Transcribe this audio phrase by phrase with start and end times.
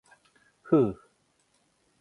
[0.63, 0.97] ふう。